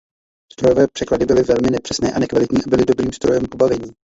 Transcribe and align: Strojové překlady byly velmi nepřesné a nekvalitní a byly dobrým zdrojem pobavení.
Strojové 0.53 0.87
překlady 0.87 1.25
byly 1.25 1.43
velmi 1.43 1.69
nepřesné 1.71 2.11
a 2.15 2.19
nekvalitní 2.19 2.57
a 2.67 2.69
byly 2.69 2.85
dobrým 2.85 3.11
zdrojem 3.13 3.43
pobavení. 3.45 3.91